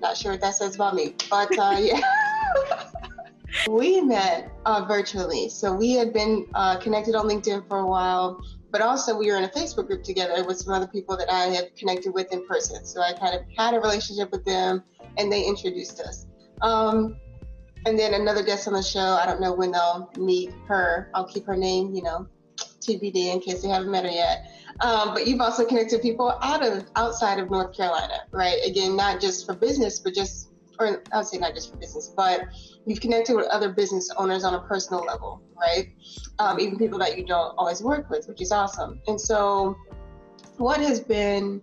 not 0.00 0.16
sure 0.16 0.32
what 0.32 0.40
that 0.40 0.54
says 0.54 0.74
about 0.74 0.94
me, 0.94 1.14
but 1.28 1.56
uh, 1.58 1.76
yeah. 1.80 2.00
We 3.68 4.00
met 4.00 4.50
uh, 4.64 4.84
virtually. 4.86 5.48
So 5.48 5.72
we 5.72 5.92
had 5.92 6.12
been 6.12 6.46
uh, 6.54 6.78
connected 6.78 7.14
on 7.14 7.26
LinkedIn 7.26 7.68
for 7.68 7.78
a 7.78 7.86
while, 7.86 8.40
but 8.70 8.80
also 8.80 9.16
we 9.16 9.30
were 9.30 9.36
in 9.36 9.44
a 9.44 9.48
Facebook 9.48 9.86
group 9.86 10.02
together 10.02 10.44
with 10.44 10.58
some 10.58 10.74
other 10.74 10.86
people 10.86 11.16
that 11.16 11.30
I 11.30 11.46
had 11.46 11.74
connected 11.76 12.12
with 12.12 12.32
in 12.32 12.46
person. 12.46 12.84
So 12.84 13.00
I 13.00 13.12
kind 13.12 13.34
of 13.34 13.42
had 13.56 13.74
a 13.74 13.80
relationship 13.80 14.30
with 14.30 14.44
them 14.44 14.82
and 15.16 15.30
they 15.30 15.44
introduced 15.44 16.00
us. 16.00 16.26
Um, 16.62 17.16
and 17.86 17.98
then 17.98 18.14
another 18.14 18.42
guest 18.42 18.66
on 18.66 18.74
the 18.74 18.82
show, 18.82 19.18
I 19.20 19.26
don't 19.26 19.40
know 19.40 19.52
when 19.52 19.70
they'll 19.70 20.10
meet 20.18 20.52
her. 20.66 21.10
I'll 21.14 21.26
keep 21.26 21.46
her 21.46 21.56
name, 21.56 21.94
you 21.94 22.02
know, 22.02 22.26
TBD 22.80 23.32
in 23.32 23.40
case 23.40 23.62
they 23.62 23.68
haven't 23.68 23.90
met 23.90 24.04
her 24.04 24.10
yet. 24.10 24.50
Um, 24.80 25.12
but 25.12 25.26
you've 25.26 25.40
also 25.40 25.64
connected 25.64 26.02
people 26.02 26.38
out 26.42 26.64
of 26.64 26.84
outside 26.96 27.38
of 27.38 27.50
North 27.50 27.76
Carolina, 27.76 28.20
right? 28.30 28.58
Again, 28.64 28.96
not 28.96 29.20
just 29.20 29.46
for 29.46 29.54
business, 29.54 29.98
but 29.98 30.14
just 30.14 30.47
or 30.78 31.02
I 31.12 31.18
would 31.18 31.26
say 31.26 31.38
not 31.38 31.54
just 31.54 31.70
for 31.70 31.76
business, 31.76 32.12
but 32.16 32.42
you've 32.86 33.00
connected 33.00 33.34
with 33.34 33.46
other 33.46 33.72
business 33.72 34.10
owners 34.16 34.44
on 34.44 34.54
a 34.54 34.60
personal 34.60 35.04
level, 35.04 35.42
right? 35.60 35.88
Um, 36.38 36.60
even 36.60 36.78
people 36.78 36.98
that 36.98 37.18
you 37.18 37.24
don't 37.24 37.54
always 37.58 37.82
work 37.82 38.08
with, 38.10 38.28
which 38.28 38.40
is 38.40 38.52
awesome. 38.52 39.00
And 39.06 39.20
so, 39.20 39.76
what 40.56 40.80
has 40.80 41.00
been 41.00 41.62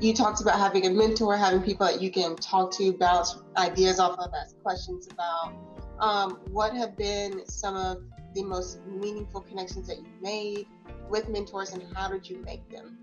you 0.00 0.12
talked 0.12 0.40
about 0.40 0.58
having 0.58 0.86
a 0.86 0.90
mentor, 0.90 1.36
having 1.36 1.62
people 1.62 1.86
that 1.86 2.02
you 2.02 2.10
can 2.10 2.36
talk 2.36 2.70
to, 2.72 2.92
bounce 2.92 3.38
ideas 3.56 3.98
off 3.98 4.18
of, 4.18 4.32
ask 4.34 4.60
questions 4.62 5.08
about. 5.10 5.54
Um, 6.00 6.40
what 6.50 6.74
have 6.74 6.96
been 6.96 7.46
some 7.46 7.74
of 7.76 8.02
the 8.34 8.42
most 8.42 8.80
meaningful 8.86 9.40
connections 9.40 9.88
that 9.88 9.96
you've 9.96 10.22
made 10.22 10.66
with 11.08 11.28
mentors, 11.28 11.72
and 11.72 11.82
how 11.94 12.10
did 12.10 12.28
you 12.28 12.42
make 12.44 12.68
them? 12.70 12.98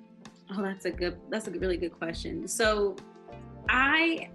Oh, 0.51 0.61
that's 0.61 0.85
a 0.85 0.91
good. 0.91 1.17
That's 1.29 1.47
a 1.47 1.51
really 1.51 1.77
good 1.77 1.97
question. 1.97 2.47
So, 2.47 2.95
I 3.69 4.29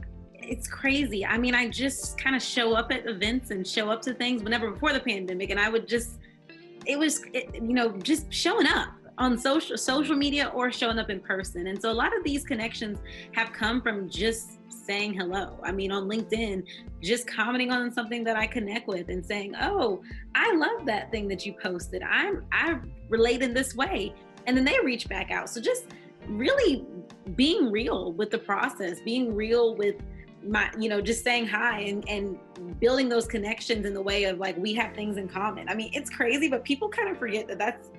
it's 0.49 0.67
crazy. 0.67 1.25
I 1.25 1.39
mean, 1.39 1.55
I 1.55 1.69
just 1.69 2.19
kind 2.19 2.35
of 2.35 2.43
show 2.43 2.75
up 2.75 2.91
at 2.91 3.07
events 3.07 3.51
and 3.51 3.67
show 3.67 3.91
up 3.91 4.03
to 4.03 4.15
things 4.15 4.43
whenever 4.43 4.71
before 4.71 4.93
the 4.93 5.01
pandemic, 5.01 5.51
and 5.51 5.61
I 5.61 5.69
would 5.69 5.87
just, 5.87 6.19
it 6.87 6.99
was, 6.99 7.23
it, 7.33 7.55
you 7.55 7.75
know, 7.75 7.91
just 7.99 8.33
showing 8.33 8.67
up 8.67 8.89
on 9.19 9.37
social 9.37 9.77
social 9.77 10.17
media 10.17 10.51
or 10.55 10.71
showing 10.71 10.99
up 10.99 11.11
in 11.11 11.21
person. 11.21 11.67
And 11.67 11.81
so 11.81 11.91
a 11.91 11.93
lot 11.93 12.17
of 12.17 12.25
these 12.25 12.45
connections 12.45 12.99
have 13.33 13.53
come 13.53 13.83
from 13.83 14.09
just 14.09 14.59
saying 14.69 15.15
hello. 15.15 15.59
I 15.63 15.73
mean, 15.73 15.93
on 15.93 16.09
LinkedIn, 16.09 16.65
just 17.03 17.27
commenting 17.27 17.71
on 17.71 17.93
something 17.93 18.25
that 18.25 18.37
I 18.37 18.47
connect 18.47 18.89
with 18.89 19.11
and 19.11 19.25
saying, 19.25 19.55
"Oh, 19.61 20.03
I 20.35 20.55
love 20.55 20.87
that 20.87 21.11
thing 21.11 21.29
that 21.29 21.45
you 21.45 21.55
posted. 21.61 22.03
I'm 22.03 22.47
I 22.53 22.79
relate 23.09 23.43
in 23.43 23.53
this 23.53 23.75
way." 23.75 24.15
And 24.47 24.57
then 24.57 24.65
they 24.65 24.79
reach 24.83 25.09
back 25.09 25.31
out. 25.31 25.51
So 25.51 25.61
just 25.61 25.85
really 26.27 26.87
being 27.35 27.71
real 27.71 28.13
with 28.13 28.31
the 28.31 28.39
process, 28.39 29.01
being 29.05 29.35
real 29.35 29.75
with 29.75 29.97
my 30.49 30.71
you 30.79 30.89
know 30.89 31.01
just 31.01 31.23
saying 31.23 31.47
hi 31.47 31.81
and 31.81 32.09
and 32.09 32.39
building 32.81 33.09
those 33.09 33.27
connections 33.27 33.85
in 33.85 33.95
the 33.95 34.03
way 34.03 34.25
of 34.25 34.39
like 34.39 34.57
we 34.57 34.73
have 34.75 34.95
things 34.95 35.17
in 35.17 35.29
common. 35.29 35.69
I 35.69 35.75
mean 35.75 35.91
it's 35.93 36.11
crazy 36.11 36.49
but 36.49 36.65
people 36.65 36.89
kind 36.89 37.09
of 37.09 37.19
forget 37.19 37.47
that 37.49 37.59
that's 37.59 37.91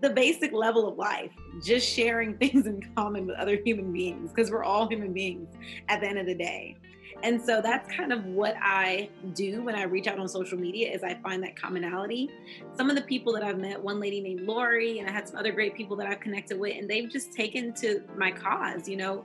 the 0.00 0.10
basic 0.10 0.52
level 0.52 0.86
of 0.86 0.96
life 0.96 1.32
just 1.62 1.88
sharing 1.88 2.36
things 2.38 2.66
in 2.66 2.80
common 2.94 3.26
with 3.26 3.36
other 3.36 3.56
human 3.64 3.92
beings 3.92 4.30
because 4.30 4.50
we're 4.50 4.64
all 4.64 4.88
human 4.88 5.12
beings 5.12 5.48
at 5.88 6.00
the 6.00 6.06
end 6.06 6.18
of 6.18 6.26
the 6.26 6.34
day. 6.34 6.76
And 7.24 7.42
so 7.42 7.60
that's 7.60 7.92
kind 7.92 8.12
of 8.12 8.24
what 8.26 8.54
i 8.62 9.08
do 9.34 9.62
when 9.64 9.74
i 9.74 9.82
reach 9.82 10.06
out 10.06 10.20
on 10.20 10.28
social 10.28 10.56
media 10.56 10.92
is 10.92 11.02
i 11.02 11.14
find 11.14 11.42
that 11.42 11.60
commonality. 11.60 12.30
Some 12.76 12.90
of 12.90 12.96
the 12.96 13.02
people 13.02 13.32
that 13.32 13.42
i've 13.42 13.58
met 13.58 13.82
one 13.82 13.98
lady 13.98 14.20
named 14.20 14.42
lori 14.42 15.00
and 15.00 15.08
i 15.08 15.12
had 15.12 15.26
some 15.26 15.36
other 15.36 15.50
great 15.50 15.74
people 15.74 15.96
that 15.96 16.06
i've 16.06 16.20
connected 16.20 16.60
with 16.60 16.76
and 16.76 16.88
they've 16.88 17.10
just 17.10 17.32
taken 17.32 17.72
to 17.74 18.04
my 18.16 18.30
cause 18.30 18.88
you 18.88 18.96
know 18.96 19.24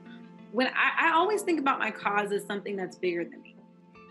when 0.54 0.68
I, 0.68 1.08
I 1.08 1.12
always 1.14 1.42
think 1.42 1.58
about 1.58 1.80
my 1.80 1.90
cause 1.90 2.30
as 2.30 2.46
something 2.46 2.76
that's 2.76 2.96
bigger 2.96 3.24
than 3.24 3.42
me. 3.42 3.56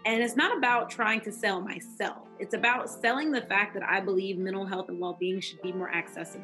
And 0.05 0.21
it's 0.21 0.35
not 0.35 0.57
about 0.57 0.89
trying 0.89 1.21
to 1.21 1.31
sell 1.31 1.61
myself. 1.61 2.27
It's 2.37 2.53
about 2.53 2.89
selling 2.89 3.31
the 3.31 3.43
fact 3.43 3.73
that 3.75 3.83
I 3.83 4.01
believe 4.01 4.37
mental 4.37 4.65
health 4.65 4.89
and 4.89 4.99
well 4.99 5.15
being 5.17 5.39
should 5.39 5.61
be 5.61 5.71
more 5.71 5.89
accessible. 5.89 6.43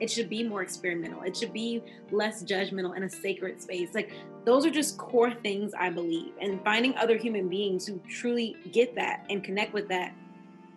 It 0.00 0.10
should 0.10 0.28
be 0.28 0.42
more 0.42 0.62
experimental. 0.62 1.22
It 1.22 1.36
should 1.36 1.52
be 1.52 1.80
less 2.10 2.42
judgmental 2.42 2.96
in 2.96 3.04
a 3.04 3.08
sacred 3.08 3.62
space. 3.62 3.90
Like, 3.94 4.10
those 4.44 4.66
are 4.66 4.70
just 4.70 4.98
core 4.98 5.32
things 5.32 5.72
I 5.78 5.90
believe. 5.90 6.32
And 6.40 6.60
finding 6.64 6.96
other 6.96 7.16
human 7.16 7.48
beings 7.48 7.86
who 7.86 8.00
truly 8.10 8.56
get 8.72 8.96
that 8.96 9.24
and 9.30 9.44
connect 9.44 9.72
with 9.72 9.86
that 9.90 10.12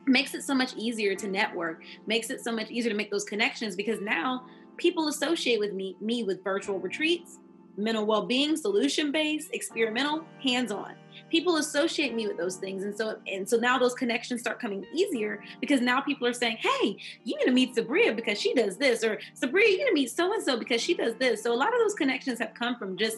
makes 0.06 0.36
it 0.36 0.44
so 0.44 0.54
much 0.54 0.76
easier 0.76 1.16
to 1.16 1.28
network, 1.28 1.82
makes 2.06 2.30
it 2.30 2.44
so 2.44 2.52
much 2.52 2.70
easier 2.70 2.92
to 2.92 2.98
make 2.98 3.10
those 3.10 3.24
connections 3.24 3.76
because 3.76 4.00
now 4.00 4.44
people 4.78 5.08
associate 5.08 5.60
with 5.60 5.74
me, 5.74 5.96
me 6.00 6.22
with 6.22 6.44
virtual 6.44 6.78
retreats, 6.78 7.40
mental 7.80 8.06
well-being 8.06 8.56
solution-based 8.56 9.50
experimental 9.54 10.26
hands-on. 10.44 10.94
People 11.30 11.58
associate 11.58 12.14
me 12.14 12.28
with 12.28 12.38
those 12.38 12.56
things 12.56 12.84
and 12.84 12.96
so 12.96 13.18
and 13.28 13.48
so 13.48 13.58
now 13.58 13.78
those 13.78 13.94
connections 13.94 14.42
start 14.42 14.60
coming 14.60 14.86
easier 14.94 15.44
because 15.62 15.80
now 15.80 16.02
people 16.02 16.28
are 16.28 16.34
saying 16.34 16.58
hey 16.60 16.98
you 17.24 17.38
need 17.38 17.46
to 17.46 17.52
meet 17.52 17.76
sabria 17.76 18.16
because 18.16 18.40
she 18.40 18.54
does 18.54 18.78
this 18.78 19.04
or 19.04 19.20
sabria 19.40 19.70
you 19.70 19.78
need 19.78 19.86
to 19.86 19.94
meet 19.94 20.10
so 20.10 20.34
and 20.34 20.44
so 20.44 20.58
because 20.58 20.82
she 20.82 20.94
does 20.94 21.14
this. 21.16 21.44
So 21.44 21.54
a 21.54 21.56
lot 21.56 21.74
of 21.74 21.80
those 21.80 21.94
connections 21.94 22.40
have 22.40 22.54
come 22.54 22.78
from 22.78 22.98
just 22.98 23.18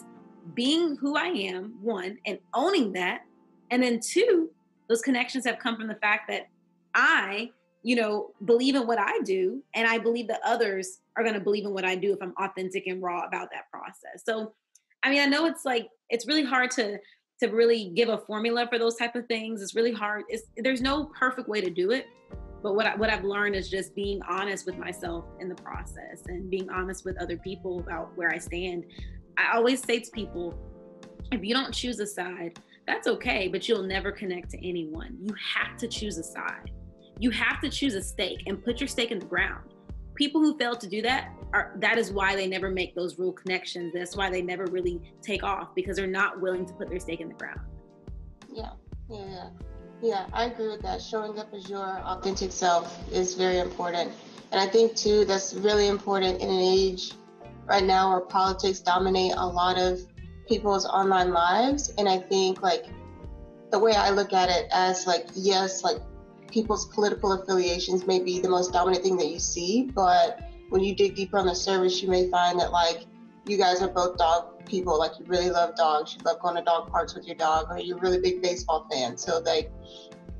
being 0.53 0.96
who 0.98 1.15
i 1.15 1.27
am 1.27 1.75
one 1.82 2.18
and 2.25 2.39
owning 2.53 2.91
that 2.94 3.22
and 3.70 3.82
then 3.82 4.00
two 4.00 4.50
those 4.89 5.01
connections 5.01 5.46
have 5.46 5.60
come 5.60 5.75
from 5.75 5.88
the 5.88 5.96
fact 5.96 6.27
that 6.27 6.48
i 6.96 7.50
you 7.84 7.96
know 7.96 8.32
believe 8.46 8.75
in 8.75 8.88
what 8.88 9.00
i 9.00 9.20
do 9.22 9.63
and 9.75 9.88
i 9.88 9.98
believe 9.98 10.27
that 10.27 10.41
others 10.44 11.00
are 11.18 11.24
going 11.24 11.36
to 11.36 11.41
believe 11.41 11.65
in 11.65 11.74
what 11.74 11.86
I 11.86 11.96
do 11.96 12.13
if 12.13 12.20
I'm 12.22 12.34
authentic 12.39 12.88
and 12.88 13.01
raw 13.01 13.25
about 13.25 13.50
that 13.51 13.70
process. 13.72 14.24
So, 14.25 14.53
I 15.03 15.10
mean, 15.10 15.22
I 15.22 15.25
know 15.25 15.46
it's 15.46 15.65
like 15.65 15.88
it's 16.10 16.27
really 16.27 16.44
hard 16.44 16.72
to 16.72 16.98
to 17.41 17.48
really 17.48 17.91
give 17.96 18.10
a 18.10 18.20
formula 18.20 18.68
for 18.70 18.77
those 18.77 18.96
type 18.96 19.15
of 19.15 19.25
things. 19.25 19.62
It's 19.62 19.74
really 19.74 19.91
hard. 19.91 20.24
It's, 20.30 20.44
there's 20.58 20.82
no 20.82 21.06
perfect 21.06 21.50
way 21.50 21.60
to 21.60 21.72
do 21.72 21.89
it. 21.91 22.06
But 22.62 22.75
what 22.75 22.86
I, 22.86 22.96
what 22.96 23.10
I've 23.10 23.24
learned 23.24 23.56
is 23.56 23.68
just 23.68 23.96
being 23.96 24.22
honest 24.30 24.68
with 24.68 24.77
myself 24.77 25.25
in 25.39 25.50
the 25.50 25.56
process 25.56 26.22
and 26.27 26.51
being 26.51 26.70
honest 26.70 27.03
with 27.03 27.20
other 27.20 27.38
people 27.38 27.80
about 27.80 28.15
where 28.15 28.32
I 28.32 28.38
stand. 28.38 28.86
I 29.38 29.58
always 29.58 29.84
say 29.84 30.00
to 30.01 30.12
people, 30.12 30.53
if 31.32 31.44
you 31.44 31.56
don't 31.56 31.74
choose 31.74 32.00
a 32.00 32.06
side, 32.06 32.60
that's 32.86 33.08
okay, 33.08 33.48
but 33.48 33.68
you'll 33.68 33.84
never 33.84 34.12
connect 34.12 34.51
to 34.51 34.58
anyone. 34.68 35.18
You 35.20 35.34
have 35.56 35.77
to 35.77 35.88
choose 35.88 36.20
a 36.20 36.24
side. 36.24 36.70
You 37.18 37.32
have 37.32 37.60
to 37.62 37.70
choose 37.70 37.96
a 37.96 38.03
stake 38.03 38.44
and 38.46 38.63
put 38.63 38.80
your 38.80 38.88
stake 38.88 39.10
in 39.10 39.18
the 39.18 39.25
ground 39.25 39.74
people 40.15 40.41
who 40.41 40.58
fail 40.58 40.75
to 40.75 40.88
do 40.88 41.01
that 41.01 41.32
are 41.53 41.74
that 41.77 41.98
is 41.98 42.12
why 42.12 42.36
they 42.36 42.48
never 42.48 42.70
make 42.70 42.96
those 42.96 43.20
real 43.20 43.32
connections. 43.32 43.94
That's 43.94 44.15
why 44.15 44.30
they 44.30 44.41
never 44.41 44.65
really 44.65 45.01
take 45.22 45.44
off 45.44 45.74
because 45.75 45.98
they're 45.98 46.08
not 46.08 46.39
willing 46.41 46.65
to 46.65 46.74
put 46.74 46.89
their 46.89 47.00
stake 47.00 47.22
in 47.22 47.27
the 47.27 47.34
ground. 47.36 47.60
Yeah, 48.53 48.72
yeah, 49.10 49.25
yeah. 49.27 49.50
Yeah, 50.03 50.25
I 50.34 50.46
agree 50.46 50.68
with 50.68 50.82
that. 50.82 51.01
Showing 51.01 51.38
up 51.38 51.53
as 51.53 51.70
your 51.70 51.86
authentic 51.86 52.51
self 52.51 52.98
is 53.12 53.36
very 53.36 53.60
important. 53.60 54.12
And 54.51 54.60
I 54.60 54.65
think 54.65 54.96
too 54.96 55.25
that's 55.25 55.53
really 55.53 55.88
important 55.88 56.41
in 56.41 56.50
an 56.50 56.60
age 56.60 57.13
right 57.65 57.84
now 57.84 58.10
where 58.10 58.22
politics 58.22 58.80
dominate 58.80 59.34
a 59.38 59.46
lot 59.46 59.77
of 59.77 60.00
people's 60.48 60.86
online 60.86 61.32
lives. 61.32 61.94
And 61.98 62.10
I 62.10 62.18
think 62.18 62.62
like 62.63 62.86
the 63.72 63.80
way 63.80 63.94
I 63.94 64.10
look 64.10 64.34
at 64.34 64.50
it 64.50 64.68
as 64.72 65.06
like 65.06 65.27
yes, 65.36 65.84
like 65.84 65.98
people's 66.51 66.86
political 66.86 67.31
affiliations 67.34 68.05
may 68.05 68.20
be 68.20 68.39
the 68.39 68.50
most 68.50 68.74
dominant 68.74 69.03
thing 69.03 69.17
that 69.17 69.27
you 69.27 69.39
see, 69.39 69.89
but 69.93 70.41
when 70.70 70.84
you 70.84 70.96
dig 70.96 71.15
deeper 71.15 71.38
on 71.38 71.46
the 71.46 71.55
surface, 71.55 72.01
you 72.01 72.10
may 72.10 72.29
find 72.29 72.60
that 72.60 72.72
like 72.72 73.05
you 73.46 73.58
guys 73.58 73.81
are 73.81 73.89
both 73.89 74.17
dog 74.17 74.65
people, 74.65 74.98
like 74.98 75.12
you 75.20 75.25
really 75.25 75.50
love 75.50 75.75
dogs, 75.75 76.15
you 76.15 76.24
love 76.24 76.39
going 76.39 76.55
to 76.55 76.62
dog 76.62 76.91
parks 76.91 77.15
with 77.15 77.25
your 77.25 77.36
dog, 77.36 77.67
or 77.70 77.79
you're 77.79 77.98
really 77.98 78.20
big 78.20 78.41
baseball 78.41 78.88
fan. 78.91 79.17
So 79.17 79.39
like 79.39 79.72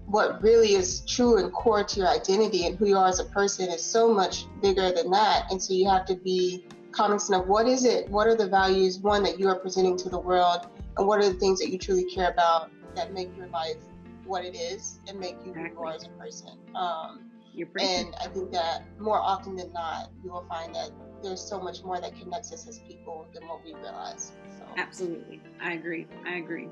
what 0.06 0.42
really 0.42 0.74
is 0.74 1.02
true 1.06 1.38
and 1.38 1.52
core 1.54 1.84
to 1.84 2.00
your 2.00 2.10
identity 2.10 2.66
and 2.66 2.78
who 2.78 2.86
you 2.86 2.98
are 2.98 3.08
as 3.08 3.20
a 3.20 3.26
person 3.26 3.70
is 3.70 3.84
so 3.84 4.14
much 4.14 4.46
bigger 4.62 4.92
than 4.92 5.10
that. 5.12 5.52
And 5.52 5.62
so 5.62 5.74
you 5.74 5.88
have 5.90 6.06
to 6.06 6.16
be 6.16 6.66
cognizant 6.92 7.42
of 7.42 7.48
what 7.48 7.68
is 7.68 7.86
it, 7.86 8.10
what 8.10 8.28
are 8.28 8.36
the 8.36 8.48
values, 8.48 9.00
one, 9.00 9.24
that 9.24 9.40
you 9.40 9.48
are 9.48 9.56
presenting 9.56 9.98
to 9.98 10.10
the 10.10 10.20
world, 10.20 10.68
and 10.98 11.08
what 11.08 11.20
are 11.20 11.32
the 11.32 11.40
things 11.40 11.60
that 11.60 11.70
you 11.70 11.78
truly 11.78 12.04
care 12.04 12.30
about 12.30 12.70
that 12.96 13.14
make 13.14 13.36
your 13.38 13.48
life 13.48 13.78
what 14.26 14.46
it 14.46 14.56
is 14.56 15.00
and 15.08 15.20
make 15.20 15.36
you 15.46 15.52
exactly. 15.52 15.70
who 15.70 15.82
you 15.82 15.88
are 15.88 15.94
as 15.94 16.06
a 16.06 16.10
person. 16.10 16.58
Um, 16.76 17.32
and 17.80 18.16
I 18.20 18.28
think 18.28 18.52
that 18.52 18.84
more 19.00 19.20
often 19.20 19.56
than 19.56 19.74
not, 19.74 20.10
you 20.24 20.32
will 20.32 20.46
find 20.48 20.74
that 20.74 20.92
there's 21.22 21.42
so 21.42 21.60
much 21.60 21.84
more 21.84 22.00
that 22.00 22.18
connects 22.18 22.52
us 22.54 22.68
as 22.68 22.80
people 22.88 23.28
than 23.34 23.48
what 23.48 23.64
we 23.64 23.74
realize. 23.74 24.32
So. 24.58 24.66
Absolutely. 24.78 25.42
I 25.62 25.74
agree. 25.74 26.08
I 26.26 26.36
agree. 26.36 26.70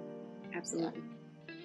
Absolutely. 0.55 1.01
Yeah. 1.47 1.55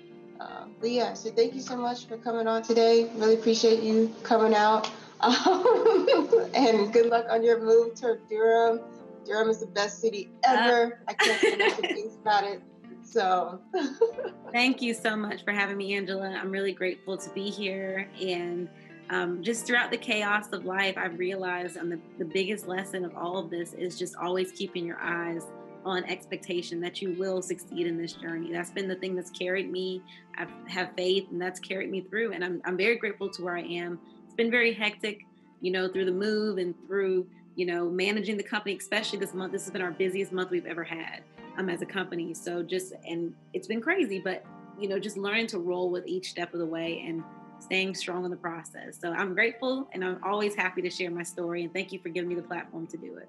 Uh, 0.40 0.64
but 0.80 0.90
yeah, 0.90 1.14
so 1.14 1.30
thank 1.30 1.54
you 1.54 1.60
so 1.60 1.76
much 1.76 2.06
for 2.06 2.16
coming 2.16 2.46
on 2.46 2.62
today. 2.62 3.08
Really 3.14 3.34
appreciate 3.34 3.82
you 3.82 4.12
coming 4.22 4.54
out. 4.54 4.90
Um, 5.24 6.06
and 6.54 6.92
good 6.92 7.06
luck 7.06 7.26
on 7.30 7.42
your 7.42 7.58
move 7.58 7.94
to 7.94 8.18
Durham. 8.28 8.80
Durham 9.24 9.48
is 9.48 9.60
the 9.60 9.66
best 9.66 10.02
city 10.02 10.28
ever. 10.44 11.00
I 11.08 11.14
can't 11.14 11.40
say 11.40 11.54
enough 11.54 11.80
things 11.80 12.16
about 12.20 12.44
it. 12.44 12.60
So 13.04 13.60
thank 14.52 14.82
you 14.82 14.94
so 14.94 15.16
much 15.16 15.44
for 15.44 15.52
having 15.52 15.76
me, 15.76 15.94
Angela. 15.94 16.28
I'm 16.28 16.50
really 16.50 16.72
grateful 16.72 17.16
to 17.16 17.30
be 17.30 17.50
here. 17.50 18.08
And 18.20 18.68
um, 19.10 19.42
just 19.42 19.66
throughout 19.66 19.90
the 19.90 19.98
chaos 19.98 20.46
of 20.52 20.64
life, 20.64 20.96
I've 20.96 21.18
realized 21.18 21.76
and 21.76 21.92
the, 21.92 22.00
the 22.18 22.24
biggest 22.24 22.66
lesson 22.66 23.04
of 23.04 23.16
all 23.16 23.36
of 23.38 23.50
this 23.50 23.74
is 23.74 23.98
just 23.98 24.16
always 24.16 24.52
keeping 24.52 24.86
your 24.86 24.98
eyes 25.00 25.44
on 25.84 26.02
expectation 26.04 26.80
that 26.80 27.02
you 27.02 27.12
will 27.18 27.42
succeed 27.42 27.86
in 27.86 27.98
this 27.98 28.14
journey. 28.14 28.50
That's 28.50 28.70
been 28.70 28.88
the 28.88 28.96
thing 28.96 29.14
that's 29.14 29.30
carried 29.30 29.70
me. 29.70 30.02
I 30.36 30.46
have 30.68 30.92
faith 30.96 31.26
and 31.30 31.40
that's 31.40 31.60
carried 31.60 31.90
me 31.90 32.00
through. 32.00 32.32
And 32.32 32.42
I'm, 32.42 32.62
I'm 32.64 32.76
very 32.76 32.96
grateful 32.96 33.28
to 33.28 33.42
where 33.42 33.56
I 33.56 33.62
am. 33.62 34.00
It's 34.24 34.34
been 34.34 34.50
very 34.50 34.72
hectic, 34.72 35.26
you 35.60 35.70
know, 35.70 35.88
through 35.88 36.06
the 36.06 36.12
move 36.12 36.56
and 36.56 36.74
through, 36.86 37.26
you 37.54 37.66
know, 37.66 37.90
managing 37.90 38.38
the 38.38 38.42
company, 38.42 38.76
especially 38.76 39.18
this 39.18 39.34
month. 39.34 39.52
This 39.52 39.64
has 39.64 39.70
been 39.70 39.82
our 39.82 39.90
busiest 39.90 40.32
month 40.32 40.50
we've 40.50 40.66
ever 40.66 40.84
had 40.84 41.22
um, 41.58 41.68
as 41.68 41.82
a 41.82 41.86
company. 41.86 42.34
So 42.34 42.62
just, 42.62 42.92
and 43.06 43.34
it's 43.52 43.66
been 43.66 43.80
crazy, 43.80 44.20
but, 44.20 44.44
you 44.78 44.88
know, 44.88 44.98
just 44.98 45.16
learning 45.16 45.46
to 45.48 45.58
roll 45.58 45.90
with 45.90 46.06
each 46.06 46.30
step 46.30 46.52
of 46.52 46.60
the 46.60 46.66
way 46.66 47.04
and 47.06 47.22
staying 47.60 47.94
strong 47.94 48.24
in 48.24 48.30
the 48.30 48.36
process. 48.36 48.98
So 49.00 49.12
I'm 49.12 49.34
grateful 49.34 49.88
and 49.92 50.04
I'm 50.04 50.20
always 50.24 50.54
happy 50.54 50.82
to 50.82 50.90
share 50.90 51.10
my 51.10 51.22
story. 51.22 51.64
And 51.64 51.72
thank 51.72 51.92
you 51.92 51.98
for 52.00 52.08
giving 52.08 52.28
me 52.28 52.34
the 52.34 52.42
platform 52.42 52.86
to 52.88 52.96
do 52.96 53.16
it. 53.16 53.28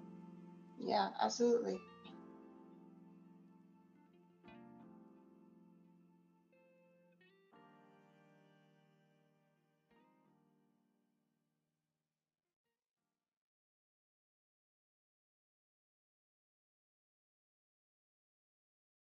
Yeah, 0.80 1.10
absolutely. 1.22 1.80